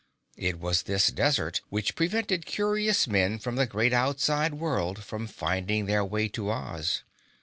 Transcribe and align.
It 0.37 0.59
was 0.59 0.81
this 0.81 1.09
desert 1.09 1.61
which 1.69 1.93
prevented 1.93 2.47
curious 2.47 3.07
men 3.07 3.37
from 3.37 3.55
the 3.55 3.67
great 3.67 3.93
outside 3.93 4.55
world 4.55 5.03
from 5.03 5.27
finding 5.27 5.85
their 5.85 6.03
way 6.03 6.27
to 6.29 6.49
Oz. 6.49 7.03